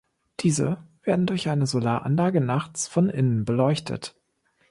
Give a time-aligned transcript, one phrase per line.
[0.39, 4.15] Diese werden durch eine Solaranlage nachts von innen beleuchtet.